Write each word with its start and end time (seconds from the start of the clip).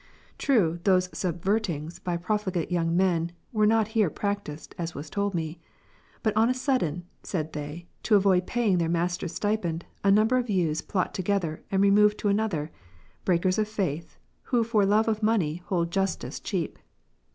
True, 0.39 0.79
those 0.83 1.09
"subvertings'""by 1.09 2.17
profligate 2.17 2.71
young 2.71 2.97
men, 2.97 3.33
were 3.53 3.67
not 3.67 3.89
here 3.89 4.09
prac 4.09 4.45
tised, 4.45 4.73
as 4.75 4.95
was 4.95 5.11
told 5.11 5.35
me: 5.35 5.59
but 6.23 6.35
on 6.35 6.49
a 6.49 6.55
sudden, 6.55 7.05
said 7.21 7.53
they, 7.53 7.85
to 8.01 8.15
avoid 8.15 8.47
paying 8.47 8.79
their 8.79 8.89
master's 8.89 9.35
stipend, 9.35 9.85
a 10.03 10.09
number 10.09 10.37
of 10.37 10.49
youths 10.49 10.81
plot 10.81 11.13
toge 11.13 11.39
ther, 11.39 11.61
and 11.69 11.83
remove 11.83 12.17
to 12.17 12.29
another;— 12.29 12.71
breakers 13.25 13.59
of 13.59 13.67
faith, 13.67 14.17
who 14.45 14.63
for 14.63 14.87
love 14.87 15.07
of 15.07 15.21
money 15.21 15.57
hold 15.67 15.91
justice 15.91 16.39
cheap. 16.39 16.79